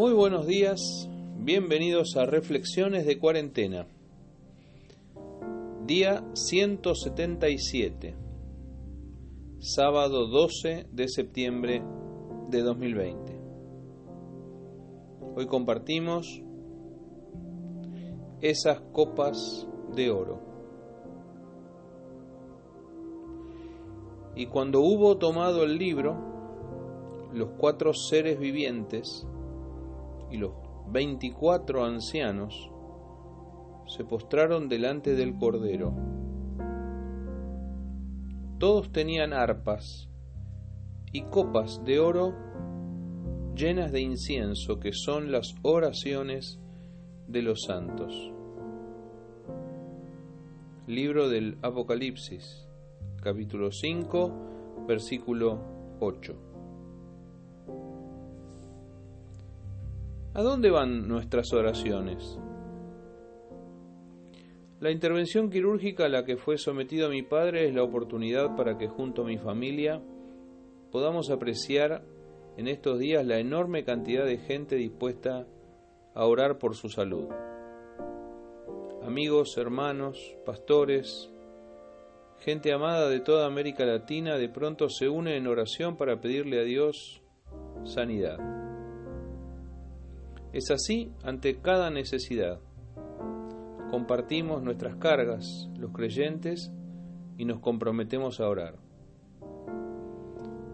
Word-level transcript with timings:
Muy 0.00 0.14
buenos 0.14 0.46
días, 0.46 1.10
bienvenidos 1.36 2.16
a 2.16 2.24
Reflexiones 2.24 3.04
de 3.04 3.18
Cuarentena. 3.18 3.86
Día 5.84 6.24
177, 6.32 8.16
sábado 9.58 10.26
12 10.26 10.86
de 10.90 11.06
septiembre 11.06 11.82
de 12.48 12.62
2020. 12.62 13.40
Hoy 15.36 15.46
compartimos 15.46 16.40
esas 18.40 18.80
copas 18.92 19.68
de 19.94 20.10
oro. 20.10 20.40
Y 24.34 24.46
cuando 24.46 24.80
hubo 24.80 25.18
tomado 25.18 25.62
el 25.62 25.76
libro, 25.76 26.16
los 27.34 27.50
cuatro 27.58 27.92
seres 27.92 28.38
vivientes 28.40 29.26
y 30.30 30.36
los 30.36 30.52
veinticuatro 30.90 31.84
ancianos 31.84 32.70
se 33.86 34.04
postraron 34.04 34.68
delante 34.68 35.14
del 35.14 35.36
Cordero. 35.36 35.94
Todos 38.58 38.92
tenían 38.92 39.32
arpas 39.32 40.08
y 41.12 41.22
copas 41.22 41.82
de 41.84 41.98
oro 41.98 42.34
llenas 43.54 43.92
de 43.92 44.00
incienso, 44.00 44.78
que 44.78 44.92
son 44.92 45.32
las 45.32 45.54
oraciones 45.62 46.60
de 47.26 47.42
los 47.42 47.62
santos. 47.66 48.32
Libro 50.86 51.28
del 51.28 51.58
Apocalipsis, 51.62 52.68
capítulo 53.22 53.70
5, 53.70 54.86
versículo 54.86 55.60
8. 56.00 56.36
¿A 60.32 60.42
dónde 60.42 60.70
van 60.70 61.08
nuestras 61.08 61.52
oraciones? 61.52 62.38
La 64.78 64.92
intervención 64.92 65.50
quirúrgica 65.50 66.04
a 66.04 66.08
la 66.08 66.24
que 66.24 66.36
fue 66.36 66.56
sometido 66.56 67.10
mi 67.10 67.22
padre 67.22 67.66
es 67.66 67.74
la 67.74 67.82
oportunidad 67.82 68.54
para 68.54 68.78
que 68.78 68.86
junto 68.86 69.22
a 69.22 69.26
mi 69.26 69.38
familia 69.38 70.00
podamos 70.92 71.30
apreciar 71.30 72.04
en 72.56 72.68
estos 72.68 73.00
días 73.00 73.26
la 73.26 73.40
enorme 73.40 73.82
cantidad 73.82 74.24
de 74.24 74.38
gente 74.38 74.76
dispuesta 74.76 75.48
a 76.14 76.24
orar 76.26 76.58
por 76.58 76.76
su 76.76 76.88
salud. 76.90 77.26
Amigos, 79.02 79.58
hermanos, 79.58 80.36
pastores, 80.46 81.28
gente 82.38 82.72
amada 82.72 83.08
de 83.08 83.18
toda 83.18 83.46
América 83.46 83.84
Latina 83.84 84.36
de 84.36 84.48
pronto 84.48 84.88
se 84.90 85.08
une 85.08 85.36
en 85.36 85.48
oración 85.48 85.96
para 85.96 86.20
pedirle 86.20 86.60
a 86.60 86.64
Dios 86.64 87.20
sanidad. 87.82 88.69
Es 90.52 90.70
así 90.70 91.12
ante 91.22 91.60
cada 91.60 91.90
necesidad. 91.90 92.60
Compartimos 93.90 94.62
nuestras 94.62 94.96
cargas, 94.96 95.70
los 95.78 95.92
creyentes, 95.92 96.72
y 97.36 97.44
nos 97.44 97.60
comprometemos 97.60 98.40
a 98.40 98.48
orar. 98.48 98.74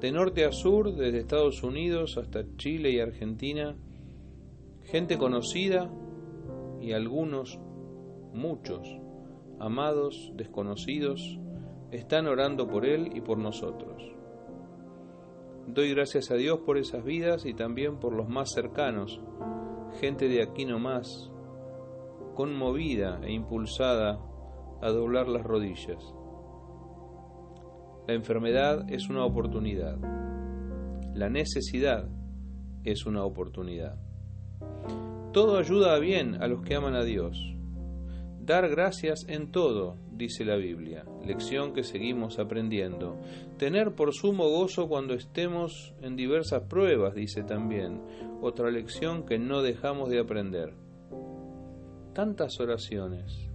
De 0.00 0.10
norte 0.10 0.44
a 0.44 0.52
sur, 0.52 0.94
desde 0.94 1.18
Estados 1.18 1.62
Unidos 1.62 2.18
hasta 2.18 2.44
Chile 2.56 2.90
y 2.90 3.00
Argentina, 3.00 3.76
gente 4.84 5.18
conocida 5.18 5.90
y 6.80 6.92
algunos, 6.92 7.58
muchos, 8.32 8.88
amados, 9.58 10.32
desconocidos, 10.34 11.38
están 11.90 12.26
orando 12.26 12.68
por 12.68 12.86
Él 12.86 13.10
y 13.14 13.20
por 13.20 13.38
nosotros. 13.38 14.02
Doy 15.66 15.90
gracias 15.90 16.30
a 16.30 16.34
Dios 16.34 16.60
por 16.64 16.78
esas 16.78 17.04
vidas 17.04 17.44
y 17.44 17.54
también 17.54 17.98
por 17.98 18.14
los 18.14 18.28
más 18.28 18.52
cercanos, 18.52 19.20
gente 20.00 20.28
de 20.28 20.42
aquí 20.42 20.64
nomás, 20.64 21.30
conmovida 22.34 23.20
e 23.24 23.32
impulsada 23.32 24.20
a 24.80 24.88
doblar 24.90 25.28
las 25.28 25.42
rodillas. 25.42 26.14
La 28.06 28.14
enfermedad 28.14 28.88
es 28.88 29.08
una 29.08 29.24
oportunidad. 29.24 29.98
La 31.14 31.28
necesidad 31.28 32.08
es 32.84 33.06
una 33.06 33.24
oportunidad. 33.24 33.98
Todo 35.32 35.58
ayuda 35.58 35.98
bien 35.98 36.42
a 36.42 36.46
los 36.46 36.62
que 36.62 36.74
aman 36.74 36.94
a 36.94 37.02
Dios. 37.04 37.57
Dar 38.48 38.66
gracias 38.70 39.26
en 39.28 39.52
todo, 39.52 39.98
dice 40.10 40.42
la 40.42 40.56
Biblia, 40.56 41.04
lección 41.22 41.74
que 41.74 41.84
seguimos 41.84 42.38
aprendiendo. 42.38 43.20
Tener 43.58 43.94
por 43.94 44.14
sumo 44.14 44.48
gozo 44.48 44.88
cuando 44.88 45.12
estemos 45.12 45.92
en 46.00 46.16
diversas 46.16 46.62
pruebas, 46.62 47.14
dice 47.14 47.42
también, 47.42 48.00
otra 48.40 48.70
lección 48.70 49.26
que 49.26 49.38
no 49.38 49.60
dejamos 49.60 50.08
de 50.08 50.20
aprender. 50.20 50.72
Tantas 52.14 52.58
oraciones. 52.58 53.50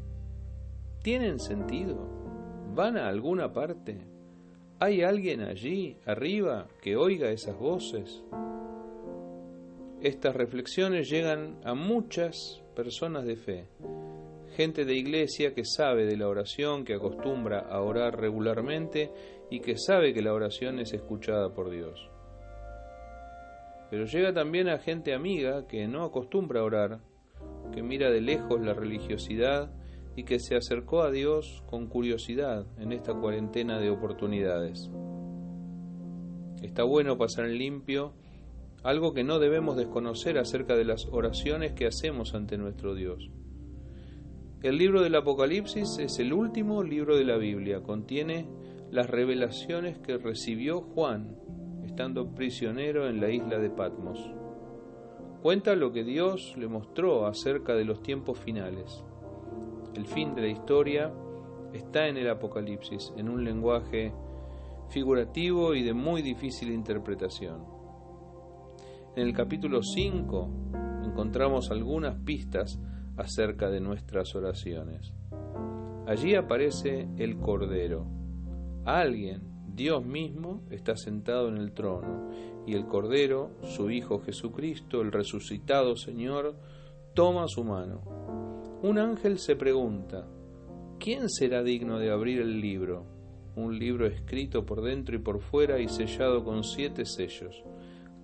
¿Tienen 1.01 1.39
sentido? 1.39 1.97
¿Van 2.75 2.95
a 2.95 3.07
alguna 3.07 3.51
parte? 3.51 3.97
¿Hay 4.79 5.01
alguien 5.01 5.41
allí, 5.41 5.97
arriba, 6.05 6.67
que 6.83 6.97
oiga 6.97 7.31
esas 7.31 7.57
voces? 7.57 8.23
Estas 10.01 10.35
reflexiones 10.35 11.09
llegan 11.09 11.57
a 11.63 11.73
muchas 11.73 12.61
personas 12.75 13.25
de 13.25 13.37
fe, 13.37 13.67
gente 14.53 14.85
de 14.85 14.95
iglesia 14.95 15.53
que 15.53 15.65
sabe 15.65 16.05
de 16.05 16.15
la 16.15 16.27
oración, 16.27 16.85
que 16.85 16.93
acostumbra 16.93 17.59
a 17.59 17.81
orar 17.81 18.19
regularmente 18.19 19.11
y 19.49 19.59
que 19.59 19.77
sabe 19.77 20.13
que 20.13 20.21
la 20.21 20.33
oración 20.33 20.79
es 20.79 20.93
escuchada 20.93 21.53
por 21.53 21.69
Dios. 21.69 22.09
Pero 23.89 24.05
llega 24.05 24.33
también 24.33 24.69
a 24.69 24.79
gente 24.79 25.13
amiga 25.13 25.67
que 25.67 25.87
no 25.87 26.03
acostumbra 26.03 26.61
a 26.61 26.63
orar, 26.63 26.99
que 27.73 27.83
mira 27.83 28.09
de 28.09 28.21
lejos 28.21 28.61
la 28.61 28.73
religiosidad 28.73 29.71
y 30.15 30.23
que 30.23 30.39
se 30.39 30.55
acercó 30.55 31.01
a 31.01 31.11
Dios 31.11 31.63
con 31.67 31.87
curiosidad 31.87 32.65
en 32.79 32.91
esta 32.91 33.13
cuarentena 33.13 33.79
de 33.79 33.89
oportunidades. 33.89 34.89
Está 36.61 36.83
bueno 36.83 37.17
pasar 37.17 37.45
en 37.45 37.57
limpio 37.57 38.13
algo 38.83 39.13
que 39.13 39.23
no 39.23 39.39
debemos 39.39 39.77
desconocer 39.77 40.37
acerca 40.37 40.75
de 40.75 40.85
las 40.85 41.07
oraciones 41.07 41.73
que 41.73 41.87
hacemos 41.87 42.33
ante 42.35 42.57
nuestro 42.57 42.95
Dios. 42.95 43.29
El 44.63 44.77
libro 44.77 45.01
del 45.01 45.13
Apocalipsis 45.15 45.97
es 45.97 46.19
el 46.19 46.31
último 46.31 46.83
libro 46.83 47.17
de 47.17 47.25
la 47.25 47.35
Biblia, 47.35 47.83
contiene 47.83 48.47
las 48.91 49.09
revelaciones 49.09 49.99
que 49.99 50.17
recibió 50.17 50.79
Juan 50.79 51.35
estando 51.83 52.33
prisionero 52.33 53.09
en 53.09 53.19
la 53.19 53.29
isla 53.29 53.59
de 53.59 53.69
Patmos. 53.69 54.31
Cuenta 55.41 55.75
lo 55.75 55.91
que 55.91 56.05
Dios 56.05 56.55
le 56.57 56.69
mostró 56.69 57.25
acerca 57.25 57.75
de 57.75 57.83
los 57.83 58.01
tiempos 58.01 58.39
finales. 58.39 59.03
El 59.95 60.05
fin 60.05 60.33
de 60.33 60.43
la 60.43 60.47
historia 60.47 61.13
está 61.73 62.07
en 62.07 62.15
el 62.15 62.29
Apocalipsis, 62.29 63.11
en 63.17 63.27
un 63.27 63.43
lenguaje 63.43 64.13
figurativo 64.87 65.75
y 65.75 65.83
de 65.83 65.93
muy 65.93 66.21
difícil 66.21 66.71
interpretación. 66.71 67.65
En 69.17 69.27
el 69.27 69.33
capítulo 69.33 69.83
5 69.83 70.49
encontramos 71.03 71.69
algunas 71.69 72.15
pistas 72.15 72.79
acerca 73.17 73.69
de 73.69 73.79
nuestras 73.79 74.35
oraciones. 74.35 75.13
Allí 76.07 76.35
aparece 76.35 77.07
el 77.17 77.37
Cordero. 77.37 78.05
Alguien, 78.85 79.41
Dios 79.67 80.05
mismo, 80.05 80.61
está 80.69 80.97
sentado 80.97 81.47
en 81.47 81.57
el 81.57 81.71
trono 81.71 82.29
y 82.65 82.75
el 82.75 82.85
Cordero, 82.85 83.51
su 83.63 83.89
Hijo 83.89 84.19
Jesucristo, 84.19 85.01
el 85.01 85.11
resucitado 85.11 85.95
Señor, 85.95 86.55
toma 87.13 87.47
su 87.47 87.63
mano. 87.63 88.01
Un 88.81 88.97
ángel 88.97 89.39
se 89.39 89.55
pregunta, 89.55 90.27
¿quién 90.99 91.29
será 91.29 91.63
digno 91.63 91.99
de 91.99 92.11
abrir 92.11 92.41
el 92.41 92.59
libro? 92.59 93.05
Un 93.55 93.77
libro 93.79 94.07
escrito 94.07 94.65
por 94.65 94.81
dentro 94.81 95.15
y 95.15 95.19
por 95.19 95.39
fuera 95.39 95.79
y 95.79 95.87
sellado 95.87 96.43
con 96.43 96.63
siete 96.63 97.05
sellos 97.05 97.63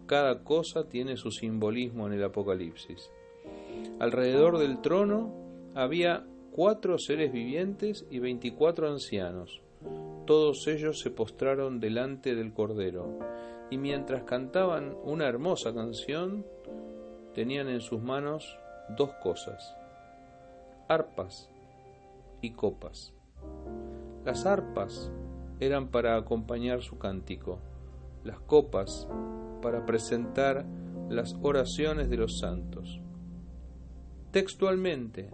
cada 0.10 0.44
cosa 0.44 0.90
tiene 0.90 1.18
su 1.18 1.30
simbolismo 1.30 2.08
en 2.08 2.14
el 2.14 2.24
Apocalipsis. 2.24 3.12
Alrededor 4.00 4.58
del 4.60 4.80
trono 4.82 5.34
había 5.76 6.26
cuatro 6.52 6.98
seres 6.98 7.34
vivientes 7.34 8.06
y 8.10 8.20
veinticuatro 8.20 8.90
ancianos. 8.90 9.62
Todos 10.26 10.68
ellos 10.68 11.00
se 11.00 11.12
postraron 11.12 11.80
delante 11.80 12.34
del 12.34 12.54
Cordero, 12.54 13.20
y 13.70 13.78
mientras 13.78 14.24
cantaban 14.24 14.96
una 15.04 15.28
hermosa 15.28 15.74
canción, 15.74 16.46
tenían 17.34 17.68
en 17.68 17.82
sus 17.82 18.02
manos 18.02 18.58
dos 18.98 19.12
cosas, 19.22 19.76
arpas 20.88 21.50
y 22.42 22.52
copas. 22.52 23.14
Las 24.26 24.46
arpas 24.46 25.12
eran 25.60 25.90
para 25.90 26.16
acompañar 26.16 26.82
su 26.82 26.98
cántico, 26.98 27.60
las 28.24 28.40
copas 28.40 29.08
para 29.62 29.86
presentar 29.86 30.66
las 31.10 31.36
oraciones 31.42 32.10
de 32.10 32.18
los 32.18 32.40
santos. 32.40 33.02
Textualmente, 34.32 35.30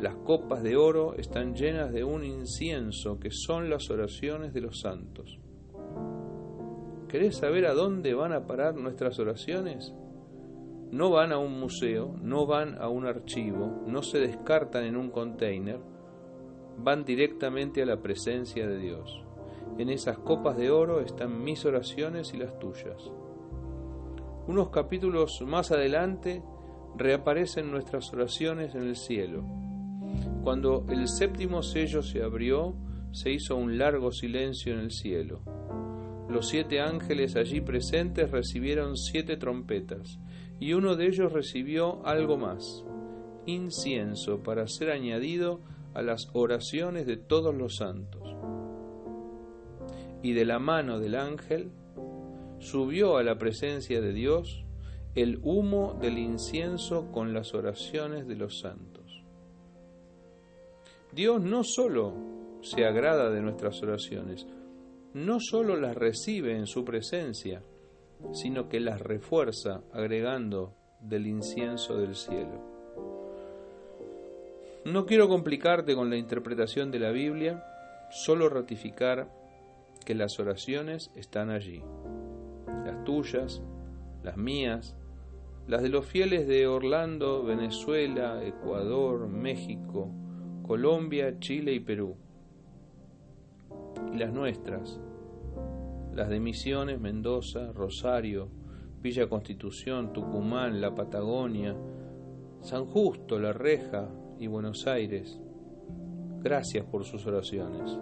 las 0.00 0.16
copas 0.16 0.62
de 0.62 0.76
oro 0.76 1.14
están 1.14 1.54
llenas 1.54 1.92
de 1.92 2.04
un 2.04 2.24
incienso 2.24 3.18
que 3.18 3.30
son 3.30 3.70
las 3.70 3.90
oraciones 3.90 4.52
de 4.52 4.60
los 4.60 4.80
santos. 4.80 5.38
¿Querés 7.08 7.36
saber 7.36 7.66
a 7.66 7.74
dónde 7.74 8.14
van 8.14 8.32
a 8.32 8.46
parar 8.46 8.74
nuestras 8.74 9.18
oraciones? 9.18 9.92
no 10.92 11.08
van 11.08 11.32
a 11.32 11.38
un 11.38 11.58
museo, 11.58 12.14
no 12.20 12.44
van 12.44 12.76
a 12.78 12.88
un 12.88 13.06
archivo, 13.06 13.82
no 13.86 14.02
se 14.02 14.18
descartan 14.18 14.84
en 14.84 14.96
un 14.96 15.10
container, 15.10 15.80
van 16.76 17.06
directamente 17.06 17.82
a 17.82 17.86
la 17.86 18.02
presencia 18.02 18.66
de 18.66 18.76
Dios. 18.76 19.24
En 19.78 19.88
esas 19.88 20.18
copas 20.18 20.58
de 20.58 20.70
oro 20.70 21.00
están 21.00 21.42
mis 21.42 21.64
oraciones 21.64 22.34
y 22.34 22.36
las 22.36 22.58
tuyas. 22.58 23.10
Unos 24.46 24.68
capítulos 24.68 25.42
más 25.46 25.72
adelante 25.72 26.42
reaparecen 26.96 27.70
nuestras 27.70 28.12
oraciones 28.12 28.74
en 28.74 28.82
el 28.82 28.96
cielo. 28.96 29.44
Cuando 30.42 30.84
el 30.88 31.08
séptimo 31.08 31.62
sello 31.62 32.02
se 32.02 32.22
abrió, 32.22 32.74
se 33.12 33.30
hizo 33.30 33.56
un 33.56 33.78
largo 33.78 34.12
silencio 34.12 34.72
en 34.72 34.80
el 34.80 34.90
cielo. 34.90 35.42
Los 36.28 36.48
siete 36.48 36.80
ángeles 36.80 37.36
allí 37.36 37.60
presentes 37.60 38.30
recibieron 38.30 38.96
siete 38.96 39.36
trompetas, 39.36 40.18
y 40.58 40.72
uno 40.72 40.96
de 40.96 41.06
ellos 41.06 41.32
recibió 41.32 42.04
algo 42.06 42.36
más, 42.38 42.84
incienso 43.46 44.42
para 44.42 44.66
ser 44.66 44.90
añadido 44.90 45.60
a 45.94 46.02
las 46.02 46.30
oraciones 46.32 47.06
de 47.06 47.16
todos 47.16 47.54
los 47.54 47.76
santos. 47.76 48.22
Y 50.22 50.32
de 50.32 50.44
la 50.44 50.58
mano 50.58 50.98
del 50.98 51.16
ángel 51.16 51.72
subió 52.60 53.16
a 53.16 53.22
la 53.22 53.38
presencia 53.38 54.00
de 54.00 54.12
Dios 54.12 54.64
el 55.14 55.40
humo 55.42 55.98
del 56.00 56.18
incienso 56.18 57.12
con 57.12 57.34
las 57.34 57.54
oraciones 57.54 58.26
de 58.26 58.36
los 58.36 58.60
santos. 58.60 59.22
Dios 61.12 61.42
no 61.42 61.62
solo 61.64 62.14
se 62.62 62.86
agrada 62.86 63.30
de 63.30 63.42
nuestras 63.42 63.82
oraciones, 63.82 64.46
no 65.12 65.38
solo 65.40 65.76
las 65.76 65.94
recibe 65.94 66.56
en 66.56 66.66
su 66.66 66.84
presencia, 66.84 67.62
sino 68.32 68.68
que 68.68 68.80
las 68.80 69.00
refuerza 69.00 69.82
agregando 69.92 70.74
del 71.00 71.26
incienso 71.26 71.98
del 71.98 72.14
cielo. 72.14 72.72
No 74.86 75.04
quiero 75.04 75.28
complicarte 75.28 75.94
con 75.94 76.08
la 76.08 76.16
interpretación 76.16 76.90
de 76.90 77.00
la 77.00 77.10
Biblia, 77.10 77.62
solo 78.10 78.48
ratificar 78.48 79.28
que 80.06 80.14
las 80.14 80.38
oraciones 80.40 81.10
están 81.14 81.50
allí, 81.50 81.82
las 82.84 83.04
tuyas, 83.04 83.62
las 84.22 84.36
mías, 84.36 84.96
las 85.66 85.82
de 85.82 85.88
los 85.88 86.06
fieles 86.06 86.46
de 86.46 86.66
Orlando, 86.66 87.44
Venezuela, 87.44 88.44
Ecuador, 88.44 89.28
México, 89.28 90.10
Colombia, 90.62 91.38
Chile 91.38 91.72
y 91.72 91.80
Perú, 91.80 92.16
y 94.12 94.18
las 94.18 94.32
nuestras, 94.32 95.00
las 96.14 96.28
de 96.28 96.40
Misiones, 96.40 97.00
Mendoza, 97.00 97.72
Rosario, 97.72 98.48
Villa 99.00 99.28
Constitución, 99.28 100.12
Tucumán, 100.12 100.80
La 100.80 100.94
Patagonia, 100.94 101.76
San 102.60 102.86
Justo, 102.86 103.38
La 103.38 103.52
Reja 103.52 104.08
y 104.38 104.46
Buenos 104.46 104.86
Aires. 104.86 105.40
Gracias 106.40 106.84
por 106.84 107.04
sus 107.04 107.26
oraciones. 107.26 107.98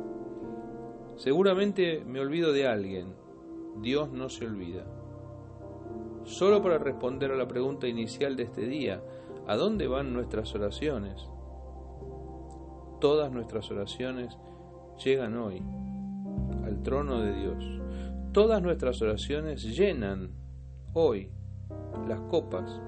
Seguramente 1.16 2.02
me 2.06 2.20
olvido 2.20 2.52
de 2.52 2.66
alguien. 2.66 3.14
Dios 3.82 4.10
no 4.10 4.28
se 4.28 4.46
olvida. 4.46 4.84
Solo 6.24 6.62
para 6.62 6.78
responder 6.78 7.32
a 7.32 7.36
la 7.36 7.48
pregunta 7.48 7.88
inicial 7.88 8.36
de 8.36 8.44
este 8.44 8.66
día, 8.66 9.02
¿a 9.46 9.56
dónde 9.56 9.86
van 9.86 10.12
nuestras 10.12 10.54
oraciones? 10.54 11.28
Todas 13.00 13.32
nuestras 13.32 13.70
oraciones 13.70 14.36
llegan 15.02 15.36
hoy 15.36 15.62
al 16.64 16.82
trono 16.82 17.20
de 17.20 17.32
Dios. 17.32 17.64
Todas 18.32 18.62
nuestras 18.62 19.00
oraciones 19.00 19.64
llenan 19.64 20.30
hoy 20.92 21.30
las 22.06 22.20
copas 22.22 22.80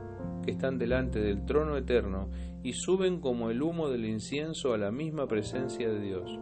que 0.44 0.50
están 0.50 0.78
delante 0.78 1.20
del 1.20 1.44
trono 1.46 1.76
eterno 1.76 2.28
y 2.62 2.74
suben 2.74 3.20
como 3.20 3.50
el 3.50 3.62
humo 3.62 3.88
del 3.88 4.04
incienso 4.04 4.74
a 4.74 4.78
la 4.78 4.90
misma 4.90 5.26
presencia 5.26 5.88
de 5.88 6.00
Dios. 6.00 6.38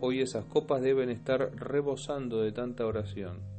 Hoy 0.00 0.20
esas 0.20 0.44
copas 0.44 0.80
deben 0.80 1.10
estar 1.10 1.50
rebosando 1.56 2.40
de 2.40 2.52
tanta 2.52 2.86
oración. 2.86 3.57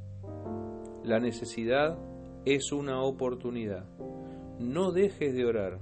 La 1.10 1.20
necesidad 1.20 1.98
es 2.46 2.72
una 2.72 3.02
oportunidad. 3.02 3.84
No 4.60 4.92
dejes 4.92 5.34
de 5.34 5.44
orar. 5.44 5.80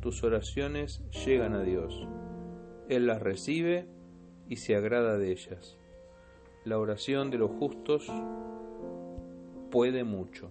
Tus 0.00 0.24
oraciones 0.24 1.00
llegan 1.24 1.54
a 1.54 1.62
Dios. 1.62 2.08
Él 2.88 3.06
las 3.06 3.22
recibe 3.22 3.86
y 4.48 4.56
se 4.56 4.74
agrada 4.74 5.16
de 5.16 5.30
ellas. 5.30 5.78
La 6.64 6.80
oración 6.80 7.30
de 7.30 7.38
los 7.38 7.52
justos 7.52 8.10
puede 9.70 10.02
mucho. 10.02 10.50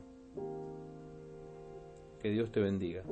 Que 2.21 2.29
Dios 2.29 2.49
te 2.49 2.61
bendiga. 2.61 3.03